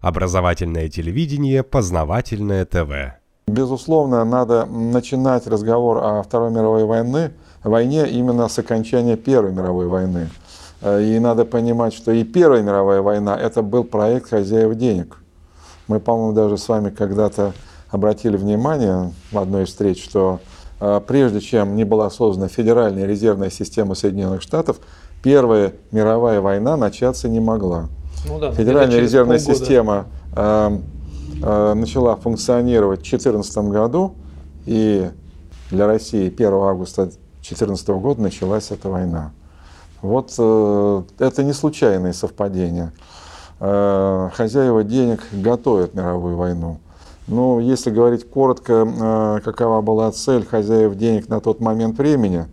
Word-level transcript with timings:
Образовательное 0.00 0.88
телевидение, 0.88 1.64
познавательное 1.64 2.64
ТВ. 2.64 3.18
Безусловно, 3.48 4.24
надо 4.24 4.64
начинать 4.66 5.46
разговор 5.48 5.98
о 5.98 6.22
Второй 6.22 6.52
мировой 6.52 6.84
войне, 6.84 7.32
войне 7.64 8.08
именно 8.08 8.46
с 8.46 8.58
окончания 8.60 9.16
Первой 9.16 9.52
мировой 9.52 9.88
войны. 9.88 10.28
Э, 10.82 11.02
и 11.02 11.18
надо 11.18 11.44
понимать, 11.44 11.94
что 11.94 12.12
и 12.12 12.22
Первая 12.22 12.62
мировая 12.62 13.02
война– 13.02 13.36
это 13.40 13.62
был 13.62 13.82
проект 13.82 14.30
хозяев 14.30 14.76
денег. 14.76 15.18
Мы, 15.88 15.98
по-моему, 15.98 16.32
даже 16.32 16.58
с 16.58 16.68
вами 16.68 16.90
когда-то 16.90 17.52
обратили 17.90 18.36
внимание 18.36 19.12
в 19.32 19.38
одной 19.38 19.64
из 19.64 19.68
встреч, 19.68 20.04
что 20.04 20.38
э, 20.80 21.00
прежде 21.04 21.40
чем 21.40 21.74
не 21.74 21.82
была 21.82 22.08
создана 22.10 22.46
Федеральная 22.46 23.06
резервная 23.06 23.50
система 23.50 23.94
Соединенных 23.94 24.42
Штатов, 24.42 24.78
Первая 25.24 25.72
мировая 25.90 26.40
война 26.40 26.76
начаться 26.76 27.28
не 27.28 27.40
могла. 27.40 27.88
Ну 28.26 28.38
да, 28.38 28.52
Федеральная 28.52 29.00
резервная 29.00 29.38
полгода. 29.38 29.58
система 29.58 30.06
э, 30.34 30.78
э, 31.42 31.74
начала 31.74 32.16
функционировать 32.16 33.00
в 33.00 33.02
2014 33.02 33.58
году, 33.68 34.14
и 34.66 35.10
для 35.70 35.86
России 35.86 36.28
1 36.28 36.52
августа 36.52 37.04
2014 37.04 37.88
года 37.88 38.22
началась 38.22 38.70
эта 38.70 38.88
война. 38.88 39.32
Вот 40.02 40.34
э, 40.38 41.02
это 41.18 41.42
не 41.42 41.52
случайные 41.52 42.12
совпадения. 42.12 42.92
Э, 43.60 44.30
хозяева 44.34 44.84
денег 44.84 45.20
готовят 45.32 45.94
мировую 45.94 46.36
войну. 46.36 46.78
Ну, 47.26 47.60
если 47.60 47.90
говорить 47.90 48.28
коротко, 48.28 48.86
э, 48.86 49.40
какова 49.44 49.82
была 49.82 50.10
цель 50.12 50.46
хозяев 50.46 50.96
денег 50.96 51.28
на 51.28 51.40
тот 51.40 51.60
момент 51.60 51.98
времени, 51.98 52.46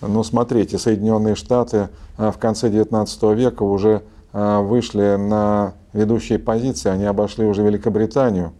ну, 0.00 0.22
смотрите, 0.24 0.78
Соединенные 0.78 1.34
Штаты 1.34 1.88
э, 2.18 2.30
в 2.30 2.38
конце 2.38 2.68
XIX 2.68 3.34
века 3.34 3.62
уже 3.62 4.02
вышли 4.32 5.16
на 5.16 5.74
ведущие 5.92 6.38
позиции, 6.38 6.88
они 6.88 7.04
обошли 7.04 7.44
уже 7.44 7.62
Великобританию, 7.62 8.52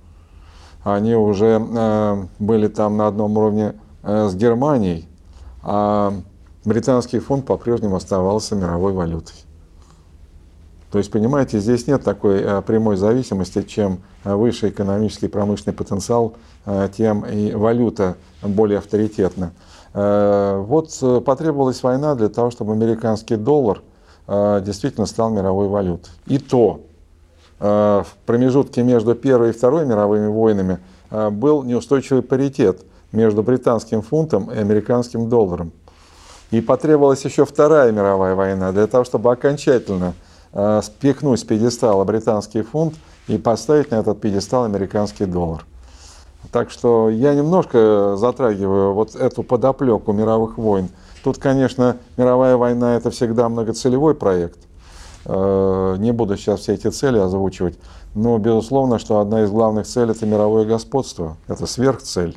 они 0.84 1.14
уже 1.14 1.58
были 2.38 2.68
там 2.68 2.96
на 2.96 3.06
одном 3.06 3.36
уровне 3.38 3.74
с 4.02 4.34
Германией, 4.34 5.08
а 5.62 6.12
британский 6.64 7.20
фунт 7.20 7.46
по-прежнему 7.46 7.96
оставался 7.96 8.54
мировой 8.54 8.92
валютой. 8.92 9.36
То 10.92 10.98
есть, 10.98 11.10
понимаете, 11.10 11.58
здесь 11.58 11.86
нет 11.86 12.04
такой 12.04 12.42
э, 12.42 12.60
прямой 12.60 12.96
зависимости, 12.96 13.62
чем 13.62 14.00
выше 14.24 14.68
экономический 14.68 15.24
и 15.24 15.28
промышленный 15.28 15.72
потенциал, 15.72 16.34
э, 16.66 16.90
тем 16.94 17.24
и 17.24 17.54
валюта 17.54 18.16
более 18.42 18.78
авторитетна. 18.78 19.52
Э, 19.94 20.58
вот 20.58 20.92
потребовалась 21.24 21.82
война 21.82 22.14
для 22.14 22.28
того, 22.28 22.50
чтобы 22.50 22.74
американский 22.74 23.36
доллар 23.36 23.80
действительно 24.26 25.06
стал 25.06 25.30
мировой 25.30 25.68
валютой. 25.68 26.10
И 26.26 26.38
то 26.38 26.80
в 27.58 28.06
промежутке 28.26 28.82
между 28.82 29.14
Первой 29.14 29.50
и 29.50 29.52
Второй 29.52 29.86
мировыми 29.86 30.26
войнами 30.26 30.78
был 31.10 31.62
неустойчивый 31.62 32.22
паритет 32.22 32.84
между 33.12 33.42
британским 33.42 34.02
фунтом 34.02 34.50
и 34.50 34.56
американским 34.58 35.28
долларом. 35.28 35.72
И 36.50 36.60
потребовалась 36.60 37.24
еще 37.24 37.44
Вторая 37.44 37.92
мировая 37.92 38.34
война 38.34 38.72
для 38.72 38.86
того, 38.86 39.04
чтобы 39.04 39.30
окончательно 39.32 40.14
Э, 40.52 40.82
спихнуть 40.82 41.40
с 41.40 41.44
пьедестала 41.44 42.04
британский 42.04 42.60
фунт 42.60 42.94
и 43.26 43.38
поставить 43.38 43.90
на 43.90 43.96
этот 43.96 44.20
пьедестал 44.20 44.64
американский 44.64 45.24
доллар. 45.24 45.64
Так 46.50 46.70
что 46.70 47.08
я 47.08 47.34
немножко 47.34 48.16
затрагиваю 48.16 48.94
вот 48.94 49.14
эту 49.14 49.42
подоплеку 49.42 50.12
мировых 50.12 50.58
войн. 50.58 50.88
Тут, 51.22 51.38
конечно, 51.38 51.96
мировая 52.16 52.56
война– 52.56 52.96
это 52.96 53.10
всегда 53.10 53.48
многоцелевой 53.48 54.14
проект. 54.14 54.58
Э, 55.24 55.96
не 55.98 56.12
буду 56.12 56.36
сейчас 56.36 56.60
все 56.60 56.74
эти 56.74 56.88
цели 56.88 57.18
озвучивать. 57.18 57.78
Но, 58.14 58.36
безусловно, 58.38 58.98
что 58.98 59.20
одна 59.20 59.44
из 59.44 59.50
главных 59.50 59.86
целей– 59.86 60.10
это 60.12 60.26
мировое 60.26 60.64
господство. 60.64 61.36
Это 61.46 61.66
сверхцель. 61.66 62.36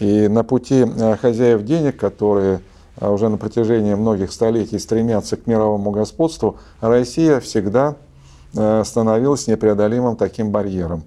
И 0.00 0.26
на 0.26 0.42
пути 0.42 0.84
э, 0.84 1.16
хозяев 1.16 1.62
денег, 1.62 1.96
которые 1.96 2.60
а 3.00 3.10
уже 3.10 3.28
на 3.28 3.36
протяжении 3.36 3.94
многих 3.94 4.32
столетий 4.32 4.78
стремятся 4.78 5.36
к 5.36 5.46
мировому 5.46 5.90
господству, 5.90 6.58
Россия 6.80 7.40
всегда 7.40 7.96
э, 8.54 8.82
становилась 8.84 9.46
непреодолимым 9.48 10.16
таким 10.16 10.50
барьером. 10.50 11.02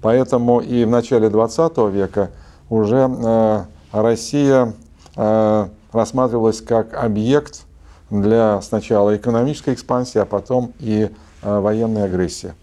Поэтому 0.00 0.60
и 0.60 0.84
в 0.84 0.90
начале 0.90 1.28
20 1.28 1.78
века 1.90 2.30
уже 2.70 3.08
э, 3.08 3.64
Россия 3.92 4.74
э, 5.16 5.68
рассматривалась 5.92 6.60
как 6.60 6.94
объект 6.94 7.64
для 8.10 8.60
сначала 8.62 9.16
экономической 9.16 9.74
экспансии, 9.74 10.18
а 10.18 10.24
потом 10.24 10.72
и 10.78 11.10
военной 11.42 12.04
агрессии. 12.04 12.54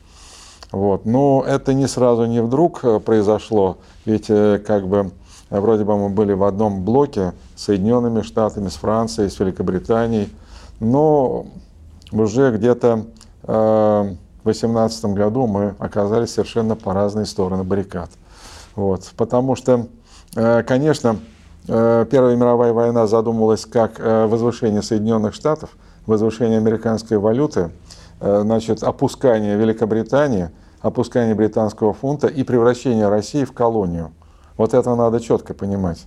Вот. 0.72 1.06
Но 1.06 1.46
это 1.48 1.74
не 1.74 1.88
сразу, 1.88 2.26
не 2.26 2.42
вдруг 2.42 2.82
произошло, 3.06 3.78
ведь 4.06 4.28
как 4.28 4.88
бы 4.88 5.12
вроде 5.50 5.84
бы 5.84 5.98
мы 5.98 6.10
были 6.10 6.34
в 6.34 6.44
одном 6.44 6.84
блоке 6.84 7.34
с 7.56 7.66
Соединенными 7.66 8.22
Штатами, 8.22 8.68
с 8.68 8.76
Францией, 8.76 9.30
с 9.30 9.40
Великобританией, 9.40 10.30
но 10.80 11.46
уже 12.12 12.52
где-то 12.52 13.06
э, 13.44 14.16
2018 14.46 15.06
году 15.14 15.48
мы 15.48 15.76
оказались 15.80 16.32
совершенно 16.32 16.76
по 16.76 16.94
разные 16.94 17.26
стороны 17.26 17.64
баррикад. 17.64 18.10
Вот. 18.76 19.12
Потому 19.18 19.56
что, 19.56 19.88
э, 20.36 20.64
конечно, 20.64 21.18
э, 21.68 22.06
Первая 22.10 22.36
мировая 22.36 22.74
война 22.74 23.08
задумывалась 23.08 23.66
как 23.66 24.00
возвышение 24.00 24.82
Соединенных 24.82 25.34
Штатов, 25.34 25.72
возвышение 26.06 26.58
американской 26.58 27.18
валюты, 27.18 27.72
значит, 28.20 28.84
опускание 28.84 29.58
Великобритании, 29.58 30.50
опускание 30.82 31.36
британского 31.36 31.94
фунта 31.94 32.28
и 32.28 32.44
превращение 32.44 33.10
России 33.10 33.44
в 33.44 33.52
колонию– 33.52 34.12
вот 34.58 34.74
это 34.74 34.96
надо 34.96 35.20
четко 35.20 35.54
понимать. 35.54 36.06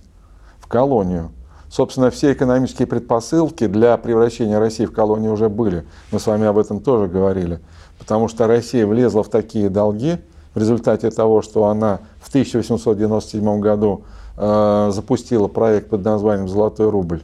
В 0.59 0.67
колонию. 0.67 1.31
Собственно, 1.69 2.09
все 2.09 2.33
экономические 2.33 2.87
предпосылки 2.87 3.67
для 3.67 3.95
превращения 3.97 4.59
России 4.59 4.85
в 4.85 4.91
колонию 4.91 5.33
уже 5.33 5.49
были. 5.49 5.85
Мы 6.11 6.19
с 6.19 6.25
вами 6.25 6.47
об 6.47 6.57
этом 6.57 6.79
тоже 6.79 7.07
говорили. 7.07 7.59
Потому 7.99 8.27
что 8.27 8.47
Россия 8.47 8.87
влезла 8.87 9.23
в 9.23 9.29
такие 9.29 9.69
долги 9.69 10.17
в 10.55 10.59
результате 10.59 11.11
того, 11.11 11.43
что 11.43 11.65
она 11.65 11.99
в 12.21 12.29
1897 12.29 13.59
году 13.59 14.01
э, 14.35 14.89
запустила 14.91 15.47
проект 15.47 15.89
под 15.89 16.03
названием 16.03 16.47
«Золотой 16.47 16.89
рубль». 16.89 17.21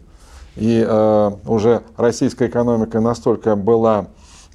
И 0.55 0.85
э, 0.87 1.31
уже 1.47 1.81
российская 1.97 2.47
экономика 2.47 2.99
настолько 2.99 3.55
была 3.55 4.07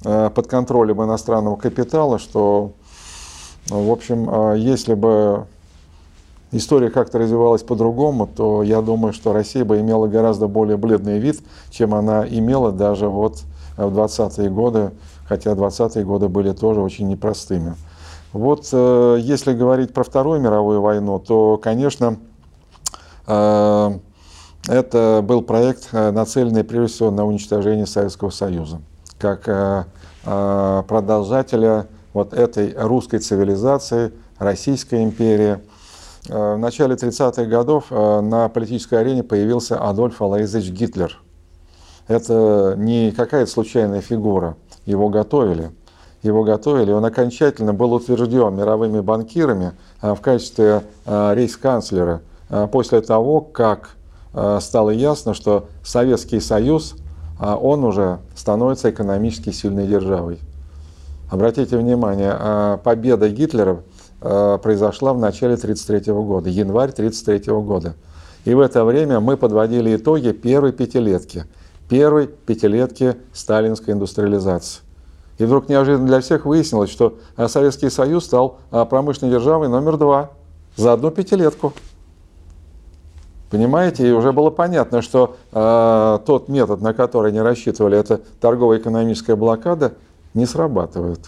э, 0.05 0.29
под 0.33 0.47
контролем 0.47 1.03
иностранного 1.03 1.57
капитала, 1.57 2.17
что, 2.17 2.71
в 3.67 3.91
общем, 3.91 4.29
э, 4.29 4.57
если 4.57 4.93
бы 4.93 5.45
история 6.51 6.89
как-то 6.89 7.19
развивалась 7.19 7.63
по-другому, 7.63 8.27
то 8.27 8.63
я 8.63 8.81
думаю, 8.81 9.13
что 9.13 9.33
Россия 9.33 9.65
бы 9.65 9.79
имела 9.79 10.07
гораздо 10.07 10.47
более 10.47 10.77
бледный 10.77 11.19
вид, 11.19 11.39
чем 11.69 11.93
она 11.95 12.27
имела 12.27 12.71
даже 12.71 13.07
вот 13.07 13.43
в 13.77 13.97
20-е 13.97 14.49
годы, 14.49 14.91
хотя 15.25 15.51
20-е 15.51 16.03
годы 16.03 16.27
были 16.27 16.51
тоже 16.51 16.81
очень 16.81 17.07
непростыми. 17.07 17.75
Вот 18.33 18.69
э, 18.71 19.17
если 19.21 19.53
говорить 19.53 19.93
про 19.93 20.03
Вторую 20.03 20.39
мировую 20.39 20.81
войну, 20.81 21.19
то, 21.19 21.57
конечно, 21.57 22.17
э, 23.27 23.91
это 24.67 25.21
был 25.23 25.41
проект, 25.41 25.89
э, 25.91 26.11
нацеленный 26.11 26.63
прежде 26.63 26.93
всего 26.93 27.11
на 27.11 27.25
уничтожение 27.25 27.85
Советского 27.85 28.29
Союза, 28.29 28.81
как 29.17 29.87
продолжателя 30.23 31.87
вот 32.13 32.33
этой 32.33 32.75
русской 32.77 33.17
цивилизации, 33.17 34.11
Российской 34.37 35.03
империи– 35.03 35.57
Э, 35.70 35.70
в 36.27 36.57
начале 36.57 36.95
30-х 36.95 37.45
годов 37.45 37.85
э, 37.89 38.21
на 38.21 38.47
политической 38.49 38.95
арене 38.95 39.23
появился 39.23 39.77
Адольф 39.77 40.21
Алаизович 40.21 40.69
Гитлер. 40.69 41.19
Это 42.07 42.75
не 42.77 43.11
какая-то 43.11 43.49
случайная 43.49 44.01
фигура. 44.01 44.55
Его 44.85 45.09
готовили. 45.09 45.71
Его 46.21 46.43
готовили. 46.43 46.91
Он 46.91 47.03
окончательно 47.05 47.73
был 47.73 47.93
утвержден 47.93 48.55
мировыми 48.55 48.99
банкирами 48.99 49.73
э, 50.01 50.13
в 50.13 50.21
качестве 50.21 50.83
рейс-канцлера 51.05 52.21
после 52.71 52.99
того, 52.99 53.39
как 53.39 53.91
стало 54.59 54.89
ясно, 54.89 55.33
что 55.33 55.67
Советский 55.85 56.41
Союз, 56.41 56.95
он 57.39 57.85
уже 57.85 58.19
становится 58.35 58.89
экономически 58.89 59.51
сильной 59.51 59.87
державой. 59.87 60.37
Обратите 61.29 61.77
внимание, 61.77 62.77
победа 62.83 63.29
Гитлера 63.29 63.77
Э, 63.77 63.90
произошла 64.21 65.13
в 65.13 65.19
начале 65.19 65.55
1933 65.55 66.13
года, 66.13 66.49
январь 66.49 66.91
1933 66.91 67.53
года. 67.53 67.95
И 68.45 68.53
в 68.53 68.59
это 68.59 68.85
время 68.85 69.19
мы 69.19 69.35
подводили 69.35 69.95
итоги 69.95 70.31
первой 70.31 70.71
пятилетки, 70.71 71.45
первой 71.89 72.27
пятилетки 72.27 73.15
сталинской 73.33 73.93
индустриализации. 73.93 74.81
И 75.37 75.43
вдруг 75.43 75.69
неожиданно 75.69 76.05
для 76.05 76.21
всех 76.21 76.45
выяснилось, 76.45 76.91
что 76.91 77.17
э, 77.35 77.47
Советский 77.47 77.89
Союз 77.89 78.25
стал 78.25 78.59
э, 78.71 78.85
промышленной 78.85 79.31
державой 79.33 79.69
номер 79.69 79.97
два 79.97 80.29
за 80.75 80.93
одну 80.93 81.09
пятилетку. 81.09 81.73
Понимаете, 83.49 84.07
и 84.07 84.11
уже 84.11 84.31
было 84.33 84.51
понятно, 84.51 85.01
что 85.01 85.35
э, 85.51 86.19
тот 86.27 86.47
метод, 86.47 86.81
на 86.81 86.93
который 86.93 87.31
они 87.31 87.41
рассчитывали, 87.41 87.97
это 87.97 88.21
торгово-экономическая 88.39 89.35
блокада, 89.35 89.93
не 90.35 90.45
срабатывает. 90.45 91.21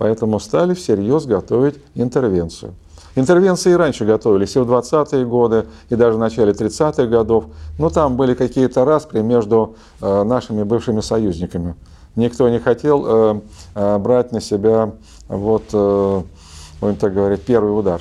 Поэтому 0.00 0.40
стали 0.40 0.72
всерьез 0.72 1.26
готовить 1.26 1.74
интервенцию. 1.94 2.72
Интервенции 3.16 3.72
и 3.72 3.74
раньше 3.74 4.06
готовились, 4.06 4.56
и 4.56 4.58
в 4.58 4.62
20-е 4.62 5.26
годы, 5.26 5.66
и 5.90 5.94
даже 5.94 6.16
в 6.16 6.18
начале 6.18 6.52
30-х 6.52 7.04
годов. 7.04 7.44
Но 7.78 7.90
там 7.90 8.16
были 8.16 8.32
какие-то 8.32 8.86
распри 8.86 9.20
между 9.20 9.74
э, 10.00 10.22
нашими 10.22 10.62
бывшими 10.62 11.02
союзниками. 11.02 11.74
Никто 12.16 12.48
не 12.48 12.60
хотел 12.60 13.04
э, 13.06 13.40
э, 13.74 13.98
брать 13.98 14.32
на 14.32 14.40
себя, 14.40 14.92
вот, 15.28 15.64
будем 15.70 16.96
так 16.96 17.12
говорить, 17.12 17.42
первый 17.42 17.78
удар. 17.78 18.00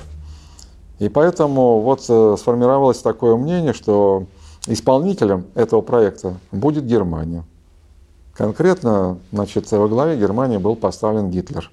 И 0.99 1.09
поэтому 1.09 1.81
вот 1.81 2.03
сформировалось 2.03 2.99
такое 2.99 3.35
мнение, 3.35 3.73
что 3.73 4.23
исполнителем 4.67 5.47
этого 5.53 5.81
проекта 5.81 6.35
будет 6.53 6.85
Германия. 6.85 7.43
Конкретно, 8.33 9.17
значит, 9.33 9.69
во 9.69 9.89
главе 9.89 10.17
Германии 10.17 10.55
был 10.55 10.77
поставлен 10.77 11.29
Гитлер. 11.29 11.69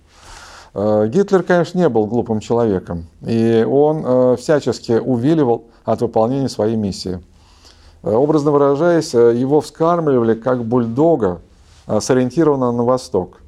Э, 0.78 1.08
Гитлер, 1.08 1.42
конечно, 1.42 1.78
не 1.78 1.88
был 1.88 2.06
глупым 2.06 2.38
человеком, 2.40 3.06
и 3.26 3.66
он 3.68 4.02
э, 4.04 4.36
всячески 4.38 4.92
увиливал 4.92 5.64
от 5.86 6.02
выполнения 6.02 6.50
своей 6.50 6.76
миссии. 6.76 7.18
Э, 8.02 8.12
образно 8.12 8.50
выражаясь, 8.50 9.14
его 9.14 9.62
вскармливали 9.62 10.34
как 10.34 10.62
бульдога, 10.64 11.40
сориентированного 12.00 12.72
на 12.72 12.82
восток. 12.82 13.40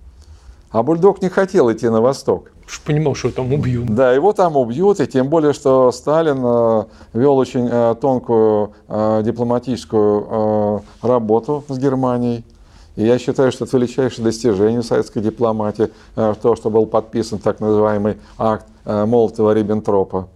А 0.71 0.83
бульдог 0.85 1.21
не 1.21 1.29
хотел 1.29 1.71
идти 1.73 1.89
на 1.89 2.01
восток. 2.01 2.53
Понимал, 2.87 3.15
что 3.17 3.31
там 3.31 3.53
убьют. 3.53 3.93
Да, 3.93 4.13
его 4.13 4.33
там 4.33 4.57
убьют, 4.57 5.01
и 5.01 5.07
тем 5.09 5.29
более, 5.29 5.53
что 5.53 5.91
Сталин 5.91 6.87
вел 7.15 7.37
очень 7.37 7.69
тонкую 7.97 8.75
дипломатическую 8.89 10.85
работу 11.03 11.65
с 11.69 11.79
Германией. 11.79 12.45
И 12.99 13.05
я 13.05 13.17
считаю, 13.21 13.53
что 13.53 13.65
это 13.65 13.77
величайшее 13.77 14.25
достижение 14.25 14.83
советской 14.83 15.23
дипломатии, 15.23 15.89
э, 16.17 16.35
то, 16.43 16.57
что 16.57 16.69
был 16.69 16.85
подписан 16.85 17.39
так 17.39 17.61
называемый 17.61 18.17
акт 18.37 18.67
э, 18.85 19.05
Молотова-Риббентропа. 19.07 20.27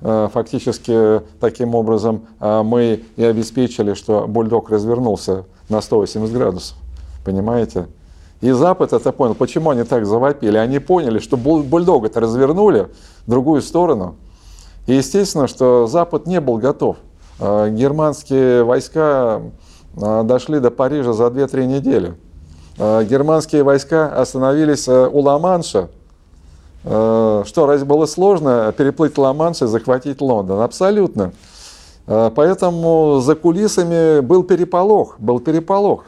Э, 0.00 0.28
фактически 0.32 1.20
таким 1.40 1.74
образом 1.74 2.22
мы 2.40 3.02
и 3.16 3.22
обеспечили, 3.22 3.92
что 3.92 4.26
бульдог 4.26 4.70
развернулся 4.70 5.44
на 5.68 5.82
180 5.82 6.32
градусов. 6.34 6.78
Понимаете? 7.22 7.86
И 8.40 8.50
Запад 8.50 8.94
это 8.94 9.12
понял. 9.12 9.34
Почему 9.34 9.68
они 9.68 9.84
так 9.84 10.06
завопили? 10.06 10.56
Они 10.56 10.78
поняли, 10.78 11.18
что 11.18 11.36
бульдога-то 11.36 12.18
развернули 12.20 12.88
в 13.26 13.30
другую 13.30 13.60
сторону. 13.60 14.14
И 14.86 14.94
естественно, 14.94 15.48
что 15.48 15.86
Запад 15.86 16.26
не 16.26 16.40
был 16.40 16.56
готов. 16.56 16.96
Германские 17.38 18.64
войска 18.64 19.42
дошли 19.96 20.60
до 20.60 20.70
Парижа 20.70 21.12
за 21.12 21.24
2-3 21.24 21.66
недели. 21.66 22.14
А, 22.78 23.02
германские 23.02 23.62
войска 23.62 24.08
остановились 24.08 24.86
э, 24.86 25.08
у 25.10 25.20
Ла-Манша. 25.20 25.88
А, 26.84 27.42
что, 27.46 27.66
разве 27.66 27.86
было 27.86 28.06
сложно 28.06 28.72
переплыть 28.76 29.16
Ла-Манш 29.16 29.62
и 29.62 29.66
захватить 29.66 30.20
Лондон? 30.20 30.60
Абсолютно. 30.60 31.32
Поэтому 32.06 33.18
за 33.20 33.34
кулисами 33.34 34.20
был 34.20 34.44
переполох, 34.44 35.18
был 35.18 35.40
переполох. 35.40 36.04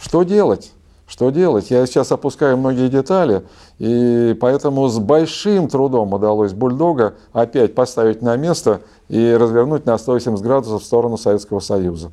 Что 0.00 0.22
делать? 0.22 0.72
Что 1.06 1.28
делать? 1.28 1.70
Я 1.70 1.84
сейчас 1.84 2.10
опускаю 2.10 2.56
многие 2.56 2.88
детали, 2.88 3.42
и 3.78 4.34
поэтому 4.40 4.88
с 4.88 4.98
большим 4.98 5.68
трудом 5.68 6.14
удалось 6.14 6.54
бульдога 6.54 7.16
опять 7.34 7.74
поставить 7.74 8.22
на 8.22 8.34
место 8.36 8.80
и 9.10 9.36
развернуть 9.38 9.84
на 9.84 9.98
180 9.98 10.42
градусов 10.42 10.80
в 10.82 10.86
сторону 10.86 11.18
Советского 11.18 11.60
Союза. 11.60 12.12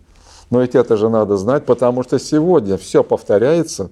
Но 0.49 0.61
ведь 0.61 0.75
это 0.75 0.97
же 0.97 1.09
надо 1.09 1.37
знать, 1.37 1.65
потому 1.65 2.03
что 2.03 2.19
сегодня 2.19 2.77
все 2.77 3.03
повторяется. 3.03 3.91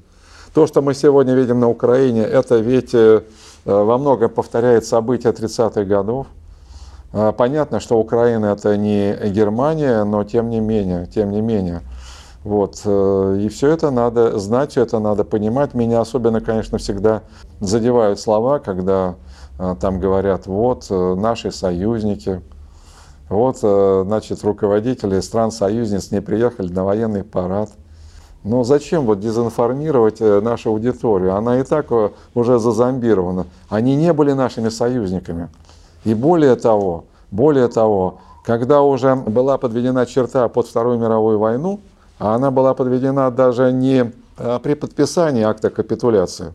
То, 0.54 0.66
что 0.66 0.82
мы 0.82 0.96
сегодня 0.96 1.36
видим 1.36 1.60
на 1.60 1.70
Украине, 1.70 2.24
это 2.24 2.58
ведь 2.58 2.94
э, 2.94 3.22
во 3.66 3.98
многом 3.98 4.32
повторяет 4.32 4.86
события 4.86 5.30
30-х 5.30 5.84
годов. 5.84 6.28
А, 7.14 7.32
понятно, 7.32 7.80
что 7.80 8.00
Украина 8.00 8.48
это 8.48 8.76
не 8.76 9.16
Германия, 9.30 10.04
но 10.04 10.24
тем 10.24 10.50
не 10.50 10.60
менее, 10.60 11.06
тем 11.06 11.32
не 11.32 11.42
менее. 11.42 11.82
Вот. 12.44 12.82
Э, 12.86 13.38
и 13.40 13.50
все 13.50 13.70
это 13.70 13.92
надо 13.92 14.40
знать, 14.40 14.72
все 14.72 14.82
это 14.82 14.98
надо 14.98 15.24
понимать. 15.24 15.76
Меня 15.76 16.02
особенно, 16.02 16.42
конечно, 16.42 16.80
всегда 16.80 17.22
задевают 17.60 18.20
слова, 18.20 18.58
когда 18.58 19.16
э, 19.60 19.76
там 19.80 20.00
говорят, 20.00 20.48
вот, 20.48 20.88
наши 20.90 21.52
союзники, 21.52 22.42
вот, 23.30 23.60
э, 23.62 24.04
значит, 24.06 24.44
руководители 24.44 25.20
стран-союзниц 25.20 26.12
не 26.12 26.22
приехали 26.22 26.72
на 26.72 26.86
военный 26.86 27.24
парад. 27.24 27.70
Но 28.44 28.64
зачем 28.64 29.06
вот 29.06 29.20
дезинформировать 29.20 30.22
э, 30.22 30.40
нашу 30.40 30.70
аудиторию? 30.70 31.36
Она 31.36 31.60
и 31.60 31.64
так 31.64 31.88
э, 31.92 32.12
уже 32.34 32.58
зазомбирована. 32.60 33.46
Они 33.68 33.96
не 33.98 34.14
были 34.14 34.32
нашими 34.32 34.70
союзниками. 34.70 35.50
И 36.06 36.14
более 36.14 36.56
того, 36.56 37.04
более 37.30 37.68
того, 37.68 38.20
когда 38.46 38.82
уже 38.82 39.16
была 39.16 39.58
подведена 39.58 40.06
черта 40.06 40.48
под 40.48 40.68
Вторую 40.68 40.98
мировую 40.98 41.38
войну, 41.38 41.82
а 42.20 42.36
она 42.36 42.50
была 42.50 42.74
подведена 42.74 43.30
даже 43.30 43.74
не 43.74 44.14
при 44.64 44.76
подписании 44.76 45.44
акта 45.44 45.70
капитуляции, 45.70 46.54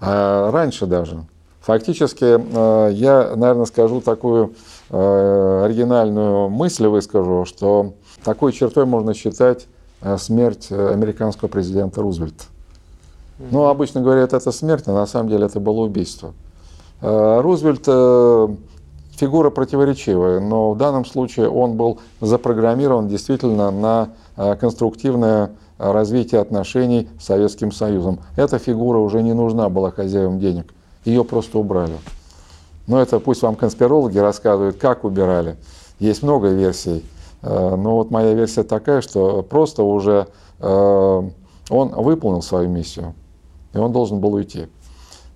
а 0.00 0.50
раньше 0.50 0.86
даже. 0.86 1.24
Фактически, 1.60 2.92
я, 2.92 3.32
наверное, 3.36 3.64
скажу 3.64 4.00
такую 4.00 4.54
оригинальную 4.90 6.48
мысль 6.48 6.86
выскажу, 6.86 7.44
что 7.44 7.94
такой 8.24 8.52
чертой 8.52 8.86
можно 8.86 9.14
считать 9.14 9.66
э, 10.02 10.18
смерть 10.18 10.66
э, 10.70 10.92
американского 10.92 11.48
президента 11.48 12.02
Рузвельта. 12.02 12.44
Ну, 13.38 13.66
обычно 13.66 14.00
говорят, 14.00 14.32
это 14.32 14.52
смерть, 14.52 14.84
а 14.86 14.92
на 14.92 15.06
самом 15.06 15.28
деле 15.30 15.46
это 15.46 15.60
было 15.60 15.80
убийство. 15.80 16.34
Рузвельт 17.00 17.86
фигура 19.16 19.48
противоречивая, 19.48 20.40
но 20.40 20.72
в 20.72 20.76
данном 20.76 21.06
случае 21.06 21.48
он 21.48 21.74
был 21.74 22.00
запрограммирован 22.20 23.08
действительно 23.08 23.70
на 23.70 24.10
конструктивное 24.56 25.52
развитие 25.78 26.42
отношений 26.42 27.08
с 27.18 27.24
Советским 27.24 27.72
Союзом. 27.72 28.20
Эта 28.36 28.58
фигура 28.58 28.98
уже 28.98 29.22
не 29.22 29.32
нужна 29.32 29.70
была 29.70 29.90
хозяевам 29.90 30.38
денег, 30.38 30.74
ее 31.06 31.24
просто 31.24 31.58
убрали. 31.58 31.94
Но 32.90 33.00
это 33.00 33.20
пусть 33.20 33.42
вам 33.42 33.54
конспирологи 33.54 34.18
рассказывают, 34.18 34.76
как 34.76 35.04
убирали. 35.04 35.56
Есть 36.00 36.24
много 36.24 36.48
версий. 36.48 37.04
Э, 37.40 37.76
но 37.76 37.94
вот 37.94 38.10
моя 38.10 38.34
версия 38.34 38.64
такая, 38.64 39.00
что 39.00 39.42
просто 39.42 39.84
уже 39.84 40.26
э, 40.58 41.22
он 41.70 41.88
выполнил 41.90 42.42
свою 42.42 42.68
миссию, 42.68 43.14
и 43.74 43.78
он 43.78 43.92
должен 43.92 44.18
был 44.18 44.34
уйти. 44.34 44.66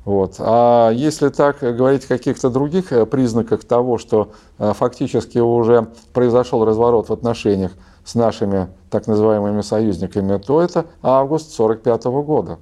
Вот. 0.04 0.34
А 0.40 0.90
если 0.90 1.28
так 1.28 1.60
говорить 1.60 2.06
о 2.06 2.08
каких-то 2.08 2.50
других 2.50 2.92
э, 2.92 3.06
признаках 3.06 3.62
того, 3.62 3.98
что 3.98 4.32
фактически 4.58 5.38
уже 5.38 5.86
произошел 6.12 6.64
разворот 6.64 7.08
в 7.08 7.12
отношениях 7.12 7.70
с 8.04 8.16
нашими 8.16 8.66
так 8.90 9.06
называемыми 9.06 9.60
союзниками, 9.60 10.38
то 10.38 10.60
это 10.60 10.86
август 11.02 11.56
1945 11.56 12.04
года. 12.26 12.58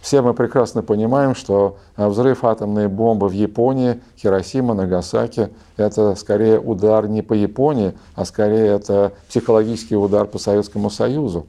Все 0.00 0.22
мы 0.22 0.32
прекрасно 0.32 0.82
понимаем, 0.82 1.34
что 1.34 1.76
э, 1.96 2.06
взрыв 2.06 2.44
атомной 2.44 2.88
бомбы 2.88 3.28
в 3.28 3.32
Японии, 3.32 4.00
Хиросима, 4.16 4.74
Нагасаки, 4.74 5.50
это 5.76 6.14
скорее 6.14 6.60
удар 6.60 7.08
не 7.08 7.22
по 7.22 7.32
Японии, 7.32 7.94
а 8.14 8.24
скорее 8.24 8.66
это 8.66 9.12
психологический 9.28 9.96
удар 9.96 10.26
по 10.26 10.38
Советскому 10.38 10.88
Союзу. 10.90 11.46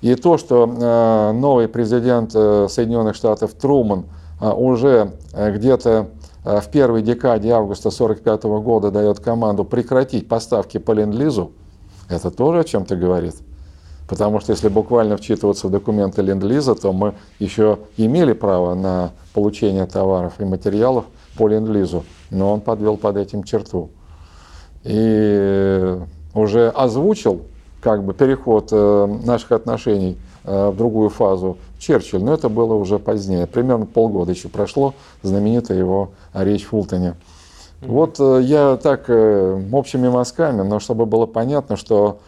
И 0.00 0.14
то, 0.14 0.38
что 0.38 0.66
э, 0.66 1.32
новый 1.32 1.68
президент 1.68 2.32
э, 2.34 2.68
Соединенных 2.70 3.16
Штатов 3.16 3.54
Труман 3.54 4.04
уже 4.40 5.12
где-то 5.32 6.08
в 6.42 6.64
первой 6.70 7.02
декаде 7.02 7.50
августа 7.52 7.88
1945 7.88 8.42
года 8.62 8.90
дает 8.90 9.20
команду 9.20 9.64
прекратить 9.64 10.28
поставки 10.28 10.76
по 10.76 10.90
ленд-лизу, 10.90 11.52
это 12.10 12.30
тоже 12.30 12.60
о 12.60 12.64
чем-то 12.64 12.96
говорит. 12.96 13.36
Потому 14.06 14.40
что 14.40 14.52
если 14.52 14.68
буквально 14.68 15.16
вчитываться 15.16 15.68
в 15.68 15.70
документы 15.70 16.20
Ленд-Лиза, 16.22 16.74
то 16.74 16.92
мы 16.92 17.14
еще 17.38 17.78
имели 17.96 18.32
право 18.32 18.74
на 18.74 19.12
получение 19.32 19.86
товаров 19.86 20.34
и 20.40 20.44
материалов 20.44 21.06
по 21.36 21.48
Ленд-Лизу, 21.48 22.04
но 22.30 22.52
он 22.52 22.60
подвел 22.60 22.96
под 22.96 23.16
этим 23.16 23.44
черту. 23.44 23.90
И 24.82 25.98
уже 26.34 26.68
озвучил 26.68 27.42
как 27.80 28.02
бы 28.02 28.14
переход 28.14 28.68
э, 28.72 29.06
наших 29.24 29.52
отношений 29.52 30.18
э, 30.44 30.70
в 30.70 30.76
другую 30.76 31.10
фазу 31.10 31.58
Черчилль, 31.78 32.22
но 32.22 32.32
это 32.32 32.48
было 32.48 32.74
уже 32.74 32.98
позднее, 32.98 33.46
примерно 33.46 33.84
полгода 33.84 34.32
еще 34.32 34.48
прошло, 34.48 34.94
знаменитая 35.22 35.78
его 35.78 36.12
речь 36.32 36.64
в 36.64 36.68
Фултоне. 36.68 37.14
Вот 37.82 38.16
э, 38.18 38.40
я 38.42 38.76
так 38.76 39.08
общими 39.08 40.08
мазками, 40.08 40.62
но 40.62 40.80
чтобы 40.80 41.04
было 41.04 41.26
понятно, 41.26 41.76
что 41.76 42.20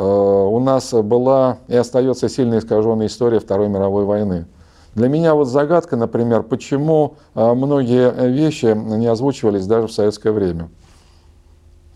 у 0.00 0.58
нас 0.60 0.92
была 0.92 1.58
и 1.68 1.76
остается 1.76 2.28
сильно 2.28 2.58
искаженная 2.58 3.06
история 3.06 3.38
Второй 3.38 3.68
мировой 3.68 4.04
войны. 4.04 4.46
Для 4.94 5.08
меня 5.08 5.34
вот 5.34 5.46
загадка, 5.46 5.96
например, 5.96 6.44
почему 6.44 7.16
э, 7.34 7.52
многие 7.52 8.12
вещи 8.28 8.74
не 8.76 9.06
озвучивались 9.06 9.66
даже 9.66 9.88
в 9.88 9.92
советское 9.92 10.30
время. 10.30 10.68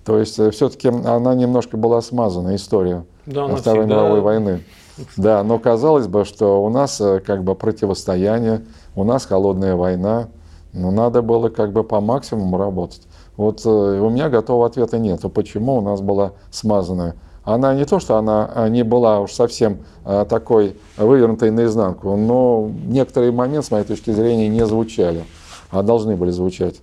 То 0.05 0.19
есть 0.19 0.39
э, 0.39 0.51
все-таки 0.51 0.89
она 0.89 1.35
немножко 1.35 1.77
была 1.77 2.03
смазана, 2.03 2.57
история 2.57 3.05
да, 3.27 3.47
Второй 3.47 3.83
всегда... 3.83 3.85
мировой 3.85 4.21
войны. 4.21 4.65
Да, 5.17 5.45
но 5.45 5.61
казалось 5.61 6.09
бы, 6.09 6.25
что 6.25 6.61
у 6.65 6.71
нас 6.71 7.01
э, 7.01 7.21
как 7.21 7.45
бы 7.45 7.55
противостояние, 7.55 8.65
у 8.97 9.05
нас 9.05 9.27
холодная 9.27 9.77
война, 9.77 10.27
но 10.73 10.91
надо 10.91 11.23
было 11.23 11.51
как 11.51 11.71
бы 11.73 11.85
по 11.85 12.01
максимуму 12.01 12.59
работать. 12.59 13.03
Вот 13.37 13.65
э, 13.65 13.69
у 13.69 14.11
меня 14.11 14.29
готового 14.29 14.67
ответа 14.67 14.99
нет. 14.99 15.21
Почему 15.33 15.77
у 15.77 15.81
нас 15.83 16.01
была 16.01 16.33
смазанная? 16.51 17.15
Она 17.49 17.75
не 17.75 17.87
то, 17.87 17.99
что 17.99 18.17
она 18.17 18.51
а, 18.55 18.69
не 18.69 18.83
была 18.83 19.21
уж 19.21 19.33
совсем 19.33 19.79
а, 20.05 20.27
такой 20.27 20.77
вывернутой 20.99 21.51
наизнанку, 21.51 22.15
но 22.15 22.71
некоторые 22.85 23.33
моменты, 23.33 23.67
с 23.67 23.71
моей 23.71 23.85
точки 23.87 24.11
зрения, 24.11 24.51
не 24.51 24.67
звучали, 24.67 25.25
а 25.71 25.83
должны 25.83 26.15
были 26.15 26.31
звучать. 26.31 26.75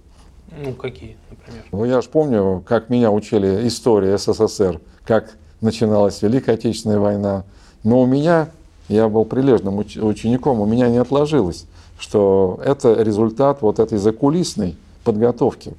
Ну, 0.60 0.74
какие, 0.74 1.18
например? 1.30 1.66
Ну, 1.72 1.86
я 1.86 2.02
же 2.02 2.10
помню, 2.10 2.64
как 2.66 2.90
меня 2.90 3.12
учили 3.12 3.68
истории 3.68 4.18
СССР, 4.18 4.82
как 5.06 5.38
начиналась 5.62 6.24
Великая 6.24 6.54
Отечественная 6.54 6.98
война. 6.98 7.44
Но 7.84 8.02
у 8.02 8.08
меня, 8.08 8.50
я 8.88 9.08
был 9.08 9.26
прилежным 9.26 9.78
учеником, 9.78 10.62
у 10.62 10.66
меня 10.66 10.90
не 10.90 10.98
отложилось, 10.98 11.68
что 12.00 12.60
это 12.66 13.04
результат 13.04 13.62
вот 13.62 13.78
этой 13.78 14.00
закулисной 14.00 14.76
подготовки. 15.04 15.74